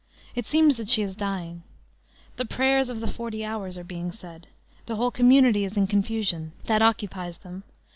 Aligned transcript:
It 0.33 0.47
seems 0.47 0.77
that 0.77 0.89
she 0.89 1.03
is 1.03 1.15
dying. 1.15 1.61
The 2.37 2.45
prayers 2.45 2.89
of 2.89 3.01
the 3.01 3.07
forty 3.07 3.45
hours 3.45 3.77
are 3.77 3.83
being 3.83 4.11
said. 4.11 4.47
The 4.87 4.95
whole 4.95 5.11
community 5.11 5.63
is 5.63 5.77
in 5.77 5.85
confusion. 5.85 6.53
That 6.65 6.81
occupies 6.81 7.37
them. 7.37 7.63